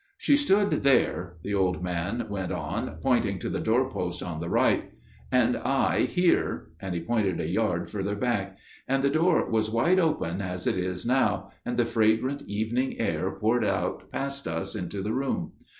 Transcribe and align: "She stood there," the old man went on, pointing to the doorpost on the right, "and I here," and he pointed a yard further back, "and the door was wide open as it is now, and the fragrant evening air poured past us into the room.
"She 0.17 0.35
stood 0.35 0.71
there," 0.81 1.35
the 1.43 1.53
old 1.53 1.83
man 1.83 2.25
went 2.27 2.51
on, 2.51 2.97
pointing 3.03 3.37
to 3.37 3.49
the 3.49 3.59
doorpost 3.59 4.23
on 4.23 4.39
the 4.39 4.49
right, 4.49 4.89
"and 5.31 5.55
I 5.55 6.05
here," 6.05 6.71
and 6.79 6.95
he 6.95 7.01
pointed 7.01 7.39
a 7.39 7.47
yard 7.47 7.87
further 7.87 8.15
back, 8.15 8.57
"and 8.87 9.03
the 9.03 9.11
door 9.11 9.47
was 9.47 9.69
wide 9.69 9.99
open 9.99 10.41
as 10.41 10.65
it 10.65 10.75
is 10.75 11.05
now, 11.05 11.51
and 11.63 11.77
the 11.77 11.85
fragrant 11.85 12.41
evening 12.47 12.99
air 12.99 13.29
poured 13.29 13.63
past 14.11 14.47
us 14.47 14.75
into 14.75 15.03
the 15.03 15.13
room. 15.13 15.51